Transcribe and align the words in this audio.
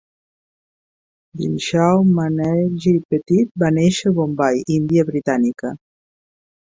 Dinshaw 1.41 1.99
Maneckji 2.17 2.93
Petit 3.11 3.53
va 3.65 3.71
néixer 3.79 4.13
a 4.15 4.17
Bombai, 4.21 4.59
Índia 4.79 5.09
Britànica. 5.11 5.77